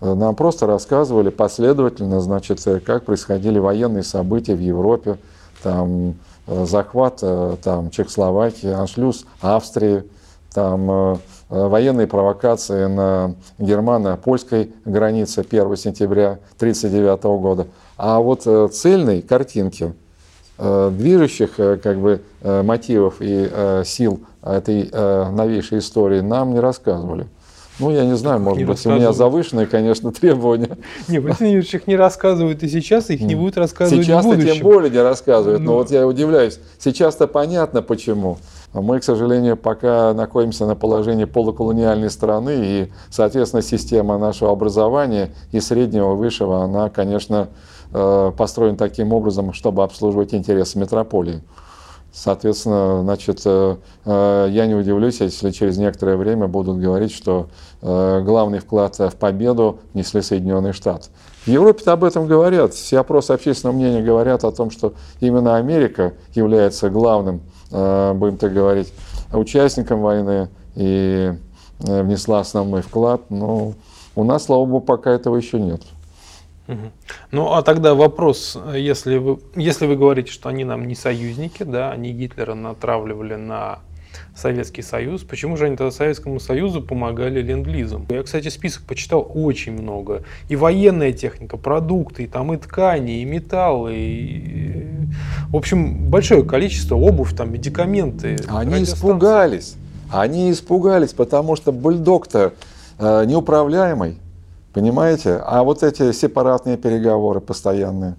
Нам 0.00 0.34
просто 0.34 0.66
рассказывали 0.66 1.30
последовательно, 1.30 2.20
значит, 2.20 2.60
как 2.84 3.04
происходили 3.04 3.58
военные 3.58 4.02
события 4.02 4.54
в 4.54 4.60
Европе, 4.60 5.18
там, 5.64 6.14
э, 6.46 6.66
захват 6.66 7.18
э, 7.22 7.56
там, 7.62 7.90
Чехословакии, 7.90 8.70
аншлюз 8.70 9.24
Австрии, 9.40 10.04
там, 10.52 10.90
э, 10.90 11.16
военные 11.48 12.06
провокации 12.06 12.86
на 12.86 13.34
германо-польской 13.58 14.72
границе 14.84 15.40
1 15.40 15.76
сентября 15.76 16.38
1939 16.58 17.24
года. 17.40 17.66
А 17.96 18.18
вот 18.20 18.42
цельной 18.74 19.22
картинки, 19.22 19.94
движущих 20.58 21.56
как 21.56 21.98
бы, 21.98 22.22
мотивов 22.42 23.16
и 23.20 23.82
сил 23.84 24.20
этой 24.42 24.90
новейшей 25.32 25.78
истории 25.78 26.20
нам 26.20 26.54
не 26.54 26.60
рассказывали. 26.60 27.26
Ну, 27.80 27.90
я 27.90 28.04
не 28.04 28.14
знаю, 28.16 28.40
может 28.40 28.58
не 28.58 28.64
быть, 28.64 28.86
у 28.86 28.90
меня 28.90 29.12
завышенные, 29.12 29.66
конечно, 29.66 30.12
требования. 30.20 30.78
Не, 31.08 31.18
Владимир 31.18 31.56
Ильич 31.56 31.74
их 31.74 31.86
не 31.86 31.96
рассказывают 31.96 32.62
и 32.62 32.68
сейчас, 32.68 33.10
их 33.10 33.20
не 33.20 33.34
будут 33.34 33.56
рассказывать 33.56 34.04
сейчас 34.04 34.24
в 34.24 34.28
будущем. 34.28 34.46
Сейчас 34.46 34.58
тем 34.58 34.64
более 34.64 34.90
не 34.90 35.02
рассказывают, 35.02 35.60
но, 35.60 35.66
но 35.66 35.72
ну. 35.72 35.78
вот 35.78 35.90
я 35.90 36.06
удивляюсь. 36.06 36.60
Сейчас-то 36.78 37.26
понятно 37.26 37.82
почему. 37.82 38.38
Мы, 38.72 38.98
к 38.98 39.04
сожалению, 39.04 39.56
пока 39.56 40.12
находимся 40.14 40.66
на 40.66 40.74
положении 40.74 41.24
полуколониальной 41.24 42.10
страны, 42.10 42.54
и, 42.58 42.92
соответственно, 43.08 43.62
система 43.62 44.18
нашего 44.18 44.50
образования 44.50 45.30
и 45.52 45.60
среднего, 45.60 46.14
и 46.14 46.16
высшего, 46.16 46.62
она, 46.64 46.90
конечно, 46.90 47.48
э, 47.92 48.32
построена 48.36 48.76
таким 48.76 49.12
образом, 49.12 49.52
чтобы 49.52 49.84
обслуживать 49.84 50.34
интересы 50.34 50.78
метрополии. 50.78 51.40
Соответственно, 52.14 53.02
значит, 53.02 53.42
э, 53.44 53.76
э, 54.04 54.46
я 54.50 54.66
не 54.68 54.76
удивлюсь, 54.76 55.20
если 55.20 55.50
через 55.50 55.78
некоторое 55.78 56.16
время 56.16 56.46
будут 56.46 56.78
говорить, 56.78 57.10
что 57.12 57.48
э, 57.82 58.22
главный 58.24 58.60
вклад 58.60 58.96
в 58.96 59.16
победу 59.16 59.80
несли 59.94 60.22
Соединенные 60.22 60.72
Штаты. 60.72 61.08
В 61.44 61.48
Европе 61.48 61.90
об 61.90 62.04
этом 62.04 62.28
говорят. 62.28 62.72
Все 62.72 63.00
опросы 63.00 63.32
общественного 63.32 63.74
мнения 63.74 64.00
говорят 64.00 64.44
о 64.44 64.52
том, 64.52 64.70
что 64.70 64.94
именно 65.18 65.56
Америка 65.56 66.14
является 66.34 66.88
главным, 66.88 67.42
будем 67.70 68.36
так 68.38 68.54
говорить, 68.54 68.92
участником 69.32 70.00
войны 70.00 70.48
и 70.76 71.32
внесла 71.80 72.40
основной 72.40 72.82
вклад. 72.82 73.22
Но 73.28 73.74
у 74.14 74.24
нас, 74.24 74.44
слава 74.44 74.64
богу, 74.64 74.80
пока 74.86 75.10
этого 75.10 75.36
еще 75.36 75.58
нет. 75.58 75.82
Ну, 77.30 77.52
а 77.52 77.62
тогда 77.62 77.94
вопрос, 77.94 78.58
если 78.74 79.18
вы, 79.18 79.38
если 79.54 79.86
вы 79.86 79.96
говорите, 79.96 80.32
что 80.32 80.48
они 80.48 80.64
нам 80.64 80.86
не 80.86 80.94
союзники, 80.94 81.62
да, 81.62 81.90
они 81.90 82.12
Гитлера 82.12 82.54
натравливали 82.54 83.34
на 83.34 83.80
Советский 84.34 84.82
Союз, 84.82 85.22
почему 85.22 85.56
же 85.56 85.66
они 85.66 85.76
тогда 85.76 85.90
Советскому 85.90 86.40
Союзу 86.40 86.82
помогали 86.82 87.40
ленд-лизом? 87.42 88.06
Я, 88.08 88.22
кстати, 88.22 88.48
список 88.48 88.84
почитал 88.84 89.30
очень 89.34 89.72
много. 89.72 90.24
И 90.48 90.56
военная 90.56 91.12
техника, 91.12 91.56
продукты, 91.56 92.24
и 92.24 92.26
там 92.26 92.52
и 92.52 92.56
ткани, 92.56 93.20
и 93.20 93.24
металлы, 93.24 93.94
и... 93.94 94.86
в 95.48 95.56
общем, 95.56 96.08
большое 96.08 96.44
количество 96.44 96.96
обувь, 96.96 97.34
там, 97.34 97.52
медикаменты. 97.52 98.36
Они 98.48 98.82
испугались. 98.82 99.76
Они 100.10 100.50
испугались, 100.50 101.12
потому 101.12 101.56
что 101.56 101.72
бульдог-то 101.72 102.54
э, 102.98 103.24
неуправляемый. 103.26 104.18
Понимаете? 104.74 105.40
А 105.46 105.62
вот 105.62 105.84
эти 105.84 106.10
сепаратные 106.10 106.76
переговоры 106.76 107.40
постоянные. 107.40 108.16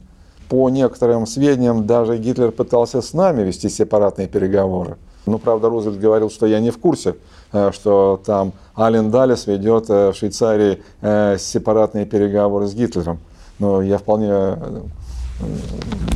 По 0.47 0.69
некоторым 0.69 1.27
сведениям, 1.27 1.85
даже 1.85 2.17
Гитлер 2.17 2.51
пытался 2.51 3.01
с 3.01 3.13
нами 3.13 3.41
вести 3.43 3.67
сепаратные 3.67 4.27
переговоры. 4.27 4.97
Ну, 5.25 5.37
правда, 5.37 5.69
Рузвельт 5.69 5.99
говорил, 5.99 6.29
что 6.29 6.45
я 6.45 6.59
не 6.59 6.69
в 6.69 6.77
курсе, 6.77 7.15
э, 7.51 7.71
что 7.73 8.21
там 8.25 8.53
Ален 8.77 9.11
Далес 9.11 9.47
ведет 9.47 9.89
э, 9.89 10.11
в 10.11 10.15
Швейцарии 10.15 10.81
э, 11.01 11.37
сепаратные 11.39 12.05
переговоры 12.05 12.67
с 12.67 12.73
Гитлером. 12.73 13.19
Но 13.59 13.81
я 13.81 13.97
вполне 13.97 14.57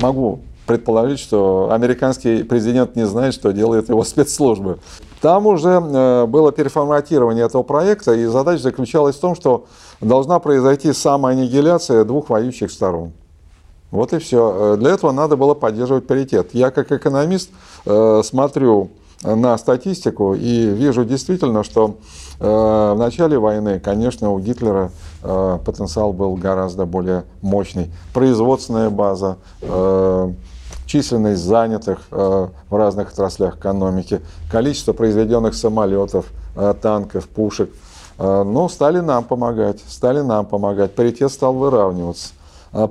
могу 0.02 0.40
предположить, 0.68 1.20
что 1.20 1.70
американский 1.72 2.44
президент 2.44 2.96
не 2.96 3.08
знает, 3.08 3.34
что 3.34 3.52
делает 3.52 3.90
его 3.90 4.04
спецслужбы. 4.04 4.80
Там 5.22 5.48
уже 5.48 5.80
было 6.28 6.52
переформатирование 6.52 7.46
этого 7.46 7.64
проекта, 7.64 8.14
и 8.14 8.26
задача 8.26 8.64
заключалась 8.64 9.18
в 9.18 9.20
том, 9.20 9.36
что 9.36 9.66
должна 10.00 10.40
произойти 10.40 10.94
самоаннигиляция 10.94 12.06
двух 12.06 12.30
воюющих 12.30 12.72
сторон. 12.72 13.12
Вот 13.92 14.14
и 14.14 14.20
все. 14.20 14.54
Э, 14.56 14.78
для 14.78 14.92
этого 14.92 15.12
надо 15.12 15.36
было 15.36 15.54
поддерживать 15.54 16.08
паритет. 16.08 16.50
Я 16.54 16.72
как 16.72 16.92
экономист 16.92 17.50
э, 17.86 18.22
смотрю 18.24 18.90
на 19.24 19.58
статистику 19.58 20.34
и 20.34 20.68
вижу 20.68 21.04
действительно, 21.04 21.64
что 21.64 21.96
э, 22.40 22.46
в 22.46 22.98
начале 22.98 23.38
войны, 23.38 23.80
конечно, 23.80 24.32
у 24.32 24.40
Гитлера 24.40 24.92
потенциал 25.22 26.14
был 26.14 26.36
гораздо 26.36 26.86
более 26.86 27.26
мощный. 27.42 27.92
Производственная 28.14 28.90
база, 28.90 29.36
численность 30.90 31.42
занятых 31.44 32.00
в 32.10 32.52
разных 32.72 33.12
отраслях 33.12 33.58
экономики, 33.58 34.22
количество 34.52 34.94
произведенных 34.94 35.54
самолетов, 35.54 36.26
танков, 36.82 37.30
пушек– 37.30 37.70
но 38.20 38.68
стали 38.68 39.00
нам 39.00 39.24
помогать, 39.24 39.80
стали 39.88 40.20
нам 40.20 40.46
помогать, 40.46 40.94
паритет 40.94 41.32
стал 41.32 41.54
выравниваться. 41.54 42.34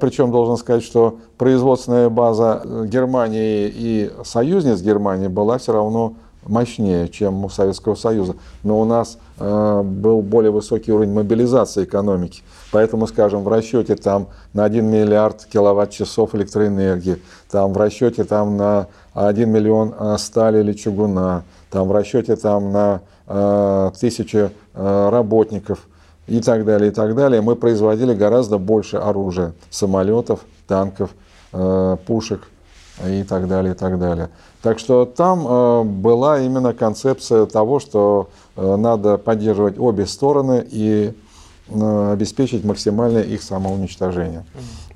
Причем 0.00 0.32
должен 0.32 0.56
сказать, 0.56 0.82
что 0.82 1.18
производственная 1.36 2.08
база 2.08 2.62
Германии 2.86 3.70
и 3.72 4.10
союзниц 4.24 4.80
Германии 4.80 5.28
была 5.28 5.58
все 5.58 5.72
равно 5.72 6.14
мощнее, 6.44 7.08
чем 7.08 7.44
у 7.44 7.48
Советского 7.48 7.94
Союза. 7.94 8.36
Но 8.62 8.80
у 8.80 8.84
нас 8.84 9.18
э, 9.38 9.82
был 9.82 10.22
более 10.22 10.50
высокий 10.50 10.92
уровень 10.92 11.12
мобилизации 11.12 11.84
экономики. 11.84 12.42
Поэтому, 12.72 13.06
скажем, 13.06 13.44
в 13.44 13.48
расчете 13.48 13.96
там, 13.96 14.28
на 14.52 14.64
1 14.64 14.84
миллиард 14.86 15.44
киловатт-часов 15.46 16.34
электроэнергии, 16.34 17.18
там, 17.50 17.72
в 17.72 17.76
расчете 17.76 18.24
там, 18.24 18.56
на 18.56 18.88
1 19.14 19.50
миллион 19.50 19.94
стали 20.18 20.60
или 20.60 20.72
чугуна, 20.72 21.44
там, 21.70 21.88
в 21.88 21.92
расчете 21.92 22.36
там, 22.36 22.72
на 22.72 23.00
э, 23.26 23.90
тысячу 23.98 24.50
Э, 24.80 25.08
работников 25.10 25.88
и 26.28 26.40
так 26.40 26.64
далее, 26.64 26.92
и 26.92 26.94
так 26.94 27.16
далее, 27.16 27.40
мы 27.40 27.56
производили 27.56 28.14
гораздо 28.14 28.58
больше 28.58 28.96
оружия, 28.96 29.54
самолетов, 29.70 30.38
танков, 30.68 31.10
э, 31.52 31.96
пушек 32.06 32.42
и 33.06 33.22
так 33.22 33.48
далее, 33.48 33.74
и 33.74 33.76
так 33.76 33.98
далее. 33.98 34.30
Так 34.62 34.78
что 34.78 35.04
там 35.04 35.46
э, 35.46 35.82
была 35.84 36.40
именно 36.40 36.72
концепция 36.72 37.46
того, 37.46 37.78
что 37.80 38.28
надо 38.56 39.18
поддерживать 39.18 39.78
обе 39.78 40.04
стороны 40.06 40.66
и 40.68 41.14
обеспечить 41.70 42.64
максимальное 42.64 43.22
их 43.22 43.42
самоуничтожение. 43.42 44.44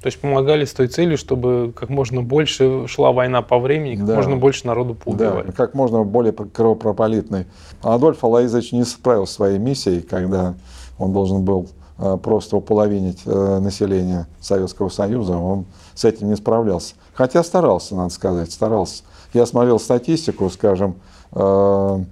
То 0.02 0.08
есть 0.08 0.20
помогали 0.20 0.64
с 0.64 0.72
той 0.72 0.88
целью, 0.88 1.16
чтобы 1.16 1.72
как 1.76 1.88
можно 1.88 2.22
больше 2.22 2.88
шла 2.88 3.12
война 3.12 3.40
по 3.40 3.60
времени, 3.60 3.96
как 3.96 4.06
да. 4.06 4.16
можно 4.16 4.36
больше 4.36 4.66
народу 4.66 4.94
поубивали. 4.94 5.46
Да, 5.46 5.52
как 5.52 5.74
можно 5.74 6.02
более 6.02 6.32
кровопролитной. 6.32 7.46
Адольф 7.82 8.24
Алаизович 8.24 8.72
не 8.72 8.84
справился 8.84 9.34
своей 9.34 9.58
миссией, 9.58 10.00
когда 10.00 10.54
он 10.98 11.12
должен 11.12 11.44
был 11.44 11.68
э, 11.68 11.81
просто 11.96 12.56
уполовинить 12.56 13.22
э, 13.26 13.58
население 13.60 14.26
Советского 14.40 14.88
Союза, 14.88 15.36
он 15.36 15.66
с 15.94 16.04
этим 16.04 16.28
не 16.28 16.36
справлялся. 16.36 16.94
Хотя 17.14 17.42
старался, 17.42 17.94
надо 17.94 18.10
сказать, 18.10 18.50
старался. 18.50 19.04
Я 19.34 19.46
смотрел 19.46 19.78
статистику, 19.78 20.50
скажем, 20.50 20.96
э, 21.32 22.04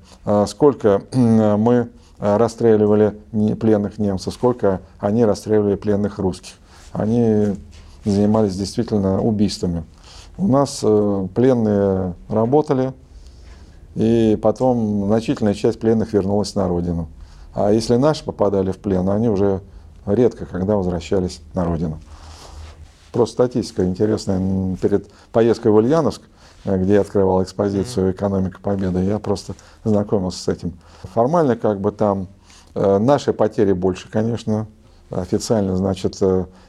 сколько 0.47 1.03
мы 1.13 1.89
расстреливали 2.19 3.19
пленных 3.55 3.99
немцев, 3.99 4.35
сколько 4.35 4.81
они 4.99 5.25
расстреливали 5.25 5.77
пленных 5.77 6.19
русских. 6.19 6.53
Они 6.93 7.57
занимались 8.05 8.57
действительно 8.57 9.21
убийствами. 9.21 9.85
У 10.37 10.47
нас 10.47 10.81
э, 10.83 11.29
пленные 11.35 12.15
работали, 12.29 12.93
и 13.95 14.39
потом 14.41 15.07
значительная 15.07 15.55
часть 15.55 15.79
пленных 15.81 16.13
вернулась 16.13 16.55
на 16.55 16.69
родину. 16.69 17.09
А 17.55 17.73
если 17.73 17.97
наши 17.97 18.25
попадали 18.25 18.73
в 18.73 18.79
плен, 18.79 19.09
они 19.09 19.29
уже 19.29 19.61
редко 20.07 20.47
когда 20.47 20.77
возвращались 20.77 21.41
на 21.55 21.65
родину. 21.65 21.99
Просто 23.13 23.35
статистика 23.35 23.85
интересная. 23.85 24.77
Перед 24.77 25.11
поездкой 25.33 25.73
в 25.73 25.77
Ульяновск 25.77 26.23
где 26.65 26.95
я 26.95 27.01
открывал 27.01 27.43
экспозицию 27.43 28.13
«Экономика 28.13 28.61
Победы». 28.61 29.03
Я 29.03 29.19
просто 29.19 29.55
знакомился 29.83 30.43
с 30.43 30.49
этим. 30.49 30.75
Формально 31.15 31.57
как 31.57 31.81
бы 31.81 31.91
там 31.91 32.29
наши 32.75 33.33
потери 33.33 33.73
больше, 33.73 34.11
конечно, 34.11 34.67
официально, 35.09 35.75
значит, 35.77 36.21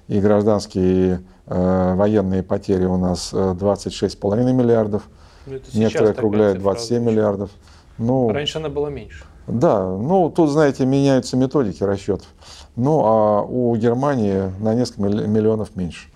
и 0.07 0.19
гражданские, 0.21 1.15
и 1.15 1.19
военные 1.45 2.41
потери 2.41 2.85
у 2.85 2.95
нас 2.95 3.33
26,5 3.33 4.53
миллиардов. 4.53 5.03
Ну, 5.45 5.59
Некоторые 5.73 6.11
округляют 6.11 6.59
27 6.59 7.03
миллиардов. 7.03 7.49
Ну, 7.97 8.31
Раньше 8.31 8.59
она 8.59 8.69
была 8.69 8.89
меньше. 8.89 9.25
Да, 9.51 9.85
ну 9.85 10.29
тут, 10.29 10.49
знаете, 10.49 10.85
меняются 10.85 11.37
методики 11.37 11.83
расчетов. 11.83 12.27
Ну 12.75 13.01
а 13.05 13.41
у 13.41 13.75
Германии 13.75 14.51
на 14.59 14.73
несколько 14.73 15.01
миллионов 15.01 15.75
меньше 15.75 16.07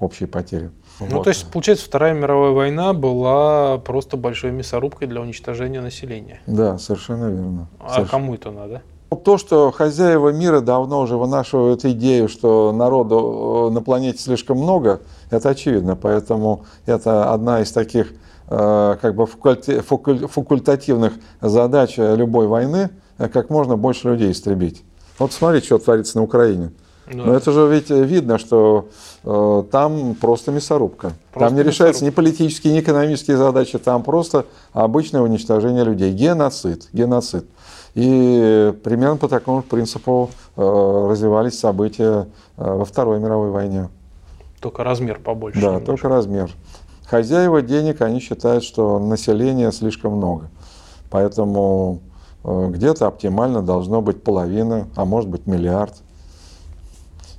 общие 0.00 0.26
потери. 0.26 0.70
Ну, 1.00 1.06
вот. 1.16 1.24
то 1.24 1.30
есть, 1.30 1.50
получается, 1.50 1.84
Вторая 1.86 2.12
мировая 2.12 2.50
война 2.50 2.92
была 2.92 3.78
просто 3.78 4.16
большой 4.16 4.50
мясорубкой 4.50 5.06
для 5.06 5.20
уничтожения 5.20 5.80
населения. 5.80 6.40
Да, 6.46 6.78
совершенно 6.78 7.26
верно. 7.26 7.68
А 7.78 7.94
совершенно. 7.94 8.08
кому 8.08 8.34
это 8.34 8.50
надо? 8.50 8.82
То, 9.24 9.38
что 9.38 9.70
хозяева 9.70 10.30
мира 10.30 10.60
давно 10.60 11.00
уже 11.00 11.16
вынашивают 11.16 11.84
идею, 11.84 12.28
что 12.28 12.72
народу 12.72 13.68
э, 13.70 13.74
на 13.74 13.80
планете 13.80 14.18
слишком 14.18 14.58
много, 14.58 15.00
это 15.30 15.50
очевидно. 15.50 15.96
Поэтому 15.96 16.64
это 16.84 17.32
одна 17.32 17.62
из 17.62 17.72
таких 17.72 18.12
как 18.48 19.14
бы 19.14 19.26
факультативных 19.26 21.12
задач 21.40 21.94
любой 21.98 22.46
войны, 22.46 22.90
э, 23.18 23.28
как 23.28 23.50
можно 23.50 23.76
больше 23.76 24.08
людей 24.08 24.32
истребить. 24.32 24.82
Вот 25.18 25.32
смотрите, 25.32 25.66
что 25.66 25.78
творится 25.78 26.18
на 26.18 26.24
Украине. 26.24 26.70
Да. 27.12 27.24
Но 27.24 27.34
это 27.34 27.52
же 27.52 27.66
ведь 27.68 27.90
видно, 27.90 28.38
что 28.38 28.88
э, 29.24 29.64
там 29.70 30.14
просто 30.14 30.52
мясорубка. 30.52 31.12
Просто 31.32 31.48
там 31.48 31.56
не 31.56 31.62
решаются 31.62 32.04
ни 32.04 32.10
политические, 32.10 32.74
ни 32.74 32.80
экономические 32.80 33.36
задачи, 33.36 33.78
там 33.78 34.02
просто 34.02 34.44
обычное 34.72 35.22
уничтожение 35.22 35.84
людей. 35.84 36.12
Геноцид. 36.12 36.88
Геноцид. 36.92 37.46
И 37.94 38.74
примерно 38.84 39.16
по 39.16 39.28
такому 39.28 39.62
принципу 39.62 40.30
э, 40.56 41.06
развивались 41.10 41.58
события 41.58 42.28
э, 42.56 42.74
во 42.74 42.84
Второй 42.84 43.18
мировой 43.20 43.50
войне. 43.50 43.88
Только 44.60 44.84
размер 44.84 45.18
побольше. 45.20 45.60
Да, 45.60 45.66
немножко. 45.68 45.86
только 45.86 46.08
размер. 46.08 46.50
Хозяева 47.08 47.62
денег, 47.62 48.02
они 48.02 48.20
считают, 48.20 48.62
что 48.62 48.98
населения 48.98 49.72
слишком 49.72 50.12
много. 50.12 50.50
Поэтому 51.08 52.00
э, 52.44 52.68
где-то 52.70 53.06
оптимально 53.06 53.62
должно 53.62 54.02
быть 54.02 54.22
половина, 54.22 54.88
а 54.94 55.06
может 55.06 55.30
быть 55.30 55.46
миллиард. 55.46 55.94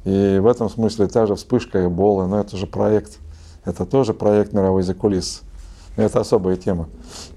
И 0.06 0.40
в 0.42 0.48
этом 0.48 0.70
смысле 0.72 1.08
та 1.08 1.28
же 1.28 1.36
вспышка 1.36 1.86
Эболы, 1.86 2.26
но 2.28 2.40
это 2.40 2.58
же 2.58 2.66
проект, 2.66 3.20
это 3.64 3.86
тоже 3.86 4.16
проект 4.16 4.54
мировой 4.54 4.82
закулис. 4.82 5.44
Это 5.98 6.22
особая 6.22 6.56
тема. 6.56 6.88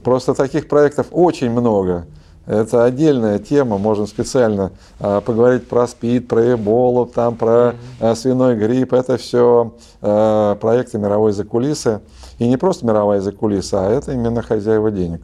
Просто 0.03 0.33
таких 0.33 0.69
проектов 0.69 1.09
очень 1.11 1.51
много. 1.51 2.07
Это 2.47 2.85
отдельная 2.85 3.39
тема, 3.39 3.79
можем 3.79 4.07
специально 4.07 4.73
э, 4.99 5.21
поговорить 5.25 5.69
про 5.69 5.87
СПИД, 5.87 6.27
про 6.27 6.55
Эболу, 6.55 7.07
там, 7.07 7.37
про 7.37 7.75
э, 8.01 8.15
свиной 8.17 8.57
грипп. 8.57 8.95
Это 8.95 9.17
все 9.17 9.75
э, 10.01 10.57
проекты 10.61 10.99
мировой 10.99 11.33
закулисы. 11.33 12.01
И 12.39 12.49
не 12.49 12.57
просто 12.57 12.87
мировая 12.87 13.21
закулиса, 13.21 13.87
а 13.87 13.91
это 13.91 14.12
именно 14.12 14.43
хозяева 14.43 14.91
денег. 14.91 15.23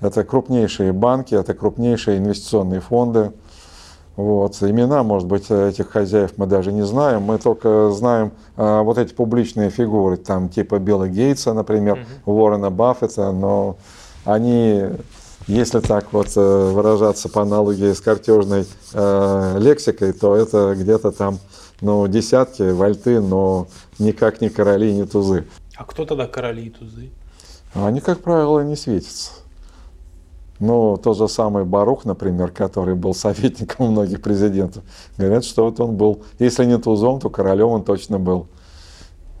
Это 0.00 0.24
крупнейшие 0.24 0.92
банки, 0.92 1.34
это 1.34 1.54
крупнейшие 1.54 2.18
инвестиционные 2.18 2.80
фонды. 2.80 3.32
Вот. 4.16 4.56
Имена, 4.62 5.02
может 5.02 5.28
быть, 5.28 5.50
этих 5.50 5.90
хозяев 5.90 6.32
мы 6.36 6.46
даже 6.46 6.72
не 6.72 6.82
знаем. 6.82 7.22
Мы 7.22 7.38
только 7.38 7.90
знаем 7.90 8.32
а, 8.56 8.82
вот 8.82 8.98
эти 8.98 9.14
публичные 9.14 9.70
фигуры, 9.70 10.16
там 10.16 10.48
типа 10.48 10.78
Билла 10.78 11.08
Гейтса, 11.08 11.52
например, 11.54 11.98
mm-hmm. 11.98 12.32
Уоррена 12.32 12.70
Баффета, 12.70 13.32
но 13.32 13.76
они 14.24 14.84
если 15.46 15.80
так 15.80 16.12
вот 16.12 16.28
э, 16.36 16.70
выражаться 16.72 17.28
по 17.28 17.42
аналогии 17.42 17.92
с 17.92 18.00
картежной 18.00 18.66
э, 18.92 19.56
лексикой, 19.58 20.12
то 20.12 20.36
это 20.36 20.76
где-то 20.78 21.10
там 21.12 21.38
ну, 21.80 22.06
десятки, 22.06 22.70
вольты, 22.70 23.20
но 23.20 23.66
никак 23.98 24.40
не 24.40 24.48
короли, 24.50 24.92
не 24.92 25.06
тузы. 25.06 25.46
А 25.80 25.84
кто 25.84 26.04
тогда 26.04 26.26
короли 26.26 26.66
и 26.66 26.68
тузы? 26.68 27.08
Они, 27.72 28.00
как 28.00 28.20
правило, 28.20 28.60
не 28.60 28.76
светятся. 28.76 29.30
Ну, 30.58 30.98
тот 30.98 31.16
же 31.16 31.26
самый 31.26 31.64
Барух, 31.64 32.04
например, 32.04 32.50
который 32.50 32.94
был 32.94 33.14
советником 33.14 33.92
многих 33.92 34.20
президентов, 34.20 34.84
говорят, 35.16 35.42
что 35.42 35.64
вот 35.64 35.80
он 35.80 35.96
был, 35.96 36.22
если 36.38 36.66
не 36.66 36.76
тузом, 36.76 37.18
то 37.18 37.30
королем 37.30 37.68
он 37.68 37.82
точно 37.82 38.18
был. 38.18 38.48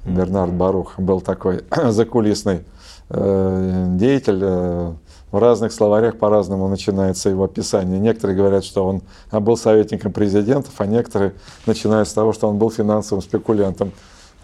Бернард 0.06 0.54
Барух 0.54 0.98
был 0.98 1.20
такой 1.20 1.62
закулисный 1.90 2.64
э, 3.10 3.86
деятель. 3.98 4.40
Э, 4.40 4.94
в 5.32 5.38
разных 5.38 5.72
словарях 5.72 6.16
по-разному 6.16 6.68
начинается 6.68 7.28
его 7.28 7.44
описание. 7.44 8.00
Некоторые 8.00 8.36
говорят, 8.38 8.64
что 8.64 8.86
он 8.86 9.02
был 9.30 9.58
советником 9.58 10.10
президентов, 10.10 10.72
а 10.78 10.86
некоторые 10.86 11.34
начинают 11.66 12.08
с 12.08 12.14
того, 12.14 12.32
что 12.32 12.48
он 12.48 12.56
был 12.56 12.70
финансовым 12.70 13.22
спекулянтом. 13.22 13.92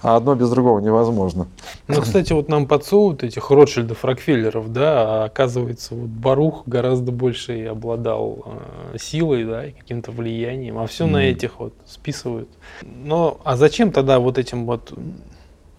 А 0.03 0.17
одно 0.17 0.35
без 0.35 0.51
другого 0.51 0.79
невозможно. 0.81 1.49
Ну, 1.89 2.01
кстати, 2.03 2.33
вот 2.33 2.49
нам 2.49 2.67
подсовывают 2.67 3.25
этих 3.25 3.51
Ротшильдов, 3.51 4.05
Рокфеллеров, 4.05 4.73
да, 4.73 5.23
а 5.23 5.25
оказывается, 5.25 5.95
вот 5.95 6.09
Барух 6.09 6.63
гораздо 6.67 7.13
больше 7.13 7.59
и 7.59 7.65
обладал 7.65 8.45
э, 8.93 8.99
силой, 8.99 9.45
да, 9.45 9.67
и 9.67 9.73
каким-то 9.73 10.13
влиянием, 10.13 10.79
а 10.79 10.87
все 10.87 11.07
mm. 11.07 11.11
на 11.11 11.25
этих 11.25 11.59
вот 11.59 11.73
списывают. 11.87 12.49
Но, 12.83 13.41
а 13.45 13.57
зачем 13.57 13.91
тогда 13.91 14.19
вот 14.19 14.37
этим 14.37 14.67
вот 14.67 14.93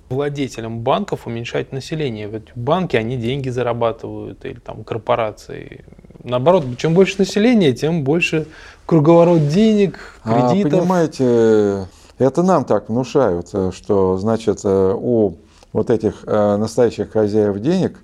владетелям 0.10 0.80
банков 0.80 1.28
уменьшать 1.28 1.72
население? 1.72 2.28
Ведь 2.28 2.48
банки, 2.56 2.96
они 2.96 3.18
деньги 3.18 3.50
зарабатывают, 3.50 4.44
или 4.46 4.60
там 4.60 4.84
корпорации. 4.84 5.86
Наоборот, 6.24 6.66
чем 6.78 6.96
больше 6.96 7.16
населения, 7.20 7.72
тем 7.74 8.04
больше 8.04 8.48
круговорот 8.86 9.48
денег, 9.48 10.20
а, 10.24 10.50
кредитов. 10.50 10.74
А, 10.74 10.82
понимаете, 10.82 11.88
это 12.20 12.44
нам 12.44 12.66
так 12.66 12.90
внушают, 12.90 13.50
э, 13.54 13.72
что, 13.74 14.18
значит, 14.18 14.62
э, 14.64 14.96
у 14.98 15.36
вот 15.74 15.90
этих 15.90 16.24
э, 16.26 16.58
настоящих 16.58 17.12
хозяев 17.12 17.60
денег 17.60 18.00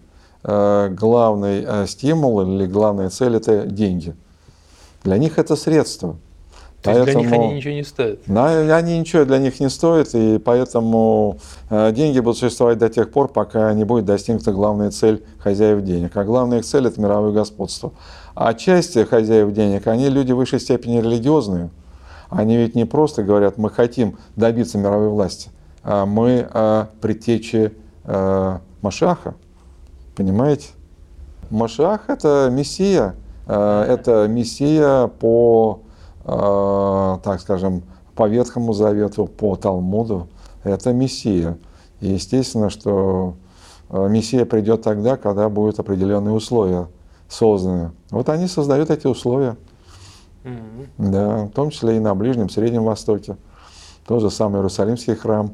главный 0.45 1.87
стимул 1.87 2.41
или 2.41 2.65
главная 2.65 3.09
цель– 3.09 3.33
это 3.37 3.65
деньги. 3.65 4.13
Для 5.05 5.17
них 5.17 5.39
это 5.39 5.55
средство. 5.55 6.17
То 6.81 6.91
поэтому, 6.91 7.05
есть 7.05 7.13
для 7.13 7.21
них 7.21 7.31
они 7.31 7.53
ничего 7.53 7.73
не 7.73 7.83
стоят? 7.85 8.19
Они 8.27 8.99
ничего 8.99 9.23
для 9.23 9.37
них 9.37 9.61
не 9.61 9.69
стоят, 9.69 10.09
и 10.13 10.39
поэтому 10.39 11.37
деньги 11.69 12.19
будут 12.19 12.39
существовать 12.39 12.77
до 12.77 12.89
тех 12.89 13.09
пор, 13.09 13.29
пока 13.29 13.73
не 13.73 13.85
будет 13.85 14.03
достигнута 14.03 14.51
главная 14.51 14.91
цель 14.91 15.23
хозяев 15.39 15.81
денег. 15.81 16.17
А 16.17 16.25
главная 16.25 16.59
их 16.59 16.65
цель– 16.65 16.87
это 16.87 16.99
мировое 16.99 17.31
господство. 17.31 17.93
А 18.35 18.53
часть 18.53 19.01
хозяев 19.07 19.53
денег, 19.53 19.87
они 19.87 20.09
люди 20.09 20.33
в 20.33 20.35
высшей 20.35 20.59
степени 20.59 20.99
религиозные– 20.99 21.69
они 22.35 22.57
ведь 22.57 22.75
не 22.75 22.85
просто 22.85 23.23
говорят, 23.23 23.57
мы 23.57 23.69
хотим 23.69 24.17
добиться 24.35 24.77
мировой 24.77 25.09
власти, 25.09 25.49
а 25.83 26.05
мы 26.05 26.47
о 26.51 26.87
предтече 27.01 27.73
э, 28.03 28.57
Машаха, 28.81 29.35
понимаете? 30.15 30.69
Машах– 31.49 32.01
это 32.07 32.49
мессия, 32.51 33.15
э, 33.47 33.85
это 33.87 34.27
мессия 34.27 35.07
по, 35.07 35.81
э, 36.25 37.17
так 37.23 37.41
скажем, 37.41 37.83
по 38.15 38.27
Ветхому 38.27 38.73
Завету, 38.73 39.25
по 39.25 39.55
Талмуду, 39.55 40.27
это 40.63 40.93
мессия. 40.93 41.57
И 41.99 42.13
естественно, 42.13 42.69
что 42.69 43.35
э, 43.89 44.07
мессия 44.09 44.45
придет 44.45 44.81
тогда, 44.81 45.17
когда 45.17 45.49
будут 45.49 45.79
определенные 45.79 46.33
условия 46.33 46.87
созданы. 47.29 47.91
Вот 48.11 48.29
они 48.29 48.47
создают 48.47 48.89
эти 48.89 49.07
условия. 49.07 49.57
Mm-hmm. 50.43 50.87
Да, 50.97 51.45
в 51.45 51.49
том 51.51 51.69
числе 51.69 51.97
и 51.97 51.99
на 51.99 52.15
Ближнем, 52.15 52.49
Среднем 52.49 52.83
Востоке. 52.83 53.37
Тот 54.05 54.21
же 54.21 54.29
самый 54.29 54.57
Иерусалимский 54.57 55.15
храм, 55.15 55.53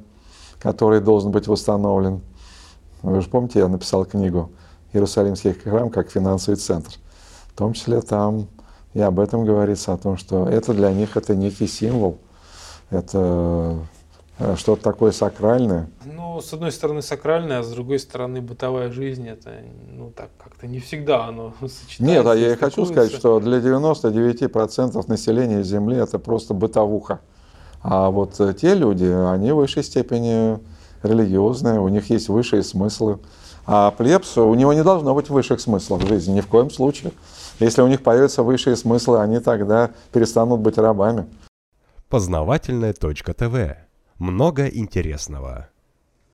который 0.60 1.02
должен 1.02 1.32
быть 1.32 1.48
восстановлен. 1.48 2.22
Вы 3.02 3.22
же 3.22 3.30
помните, 3.30 3.60
я 3.60 3.68
написал 3.68 4.06
книгу 4.06 4.52
«Иерусалимский 4.94 5.54
храм 5.54 5.90
как 5.90 6.10
финансовый 6.10 6.56
центр». 6.56 6.94
В 7.48 7.58
том 7.58 7.74
числе 7.74 8.02
там 8.02 8.48
и 8.94 9.02
об 9.02 9.20
этом 9.20 9.46
говорится, 9.46 9.94
о 9.94 9.98
том, 9.98 10.18
что 10.18 10.48
это 10.48 10.74
для 10.74 10.92
них 10.92 11.16
это 11.16 11.36
некий 11.36 11.68
символ, 11.68 12.18
это 12.90 13.78
что-то 14.56 14.82
такое 14.82 15.12
сакральное? 15.12 15.90
Ну, 16.06 16.40
с 16.42 16.54
одной 16.54 16.72
стороны 16.72 17.02
сакральное, 17.02 17.60
а 17.60 17.64
с 17.64 17.70
другой 17.70 18.00
стороны 18.00 18.42
бытовая 18.42 18.90
жизнь, 18.92 19.28
это, 19.28 19.52
ну, 19.92 20.12
так 20.12 20.30
как-то 20.38 20.68
не 20.68 20.80
всегда 20.80 21.26
оно 21.26 21.54
сочетается. 21.62 22.04
Нет, 22.04 22.26
а 22.26 22.36
я 22.36 22.54
и 22.54 22.56
хочу 22.56 22.86
сказать, 22.86 23.12
что 23.12 23.40
для 23.40 23.58
99% 23.58 25.04
населения 25.08 25.64
Земли 25.64 25.98
это 25.98 26.20
просто 26.20 26.54
бытовуха. 26.54 27.20
А 27.82 28.10
вот 28.10 28.40
э, 28.40 28.54
те 28.54 28.76
люди, 28.76 29.06
они 29.06 29.52
в 29.52 29.58
высшей 29.58 29.84
степени 29.84 30.60
религиозные, 31.04 31.80
у 31.80 31.88
них 31.88 32.10
есть 32.10 32.30
высшие 32.30 32.64
смыслы. 32.64 33.20
А 33.66 33.92
плебс, 33.92 34.38
у 34.38 34.54
него 34.54 34.74
не 34.74 34.84
должно 34.84 35.14
быть 35.14 35.30
высших 35.30 35.60
смыслов 35.60 36.04
в 36.04 36.08
жизни, 36.08 36.34
ни 36.34 36.42
в 36.42 36.48
коем 36.48 36.70
случае. 36.70 37.12
Если 37.60 37.82
у 37.82 37.88
них 37.88 38.04
появятся 38.04 38.44
высшие 38.44 38.76
смыслы, 38.76 39.20
они 39.20 39.40
тогда 39.40 39.92
перестанут 40.14 40.62
быть 40.62 40.78
рабами. 40.78 41.26
Познавательная 42.10 42.94
точка 42.94 43.34
ТВ 43.34 43.89
много 44.20 44.68
интересного. 44.68 45.70